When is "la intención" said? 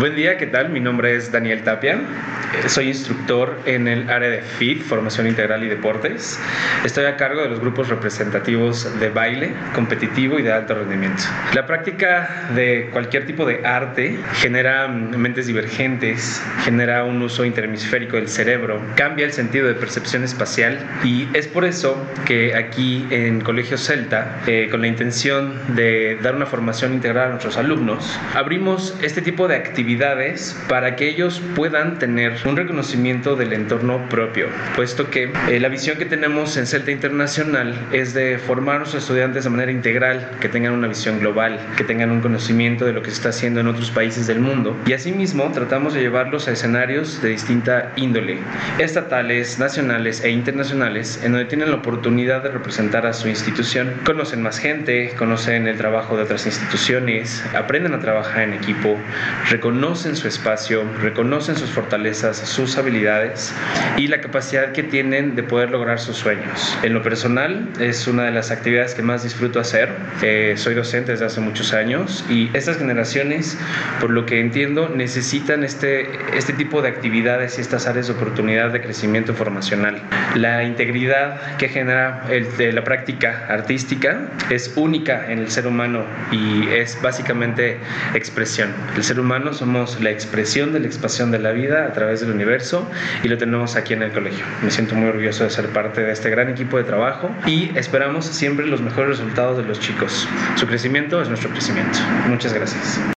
24.80-25.60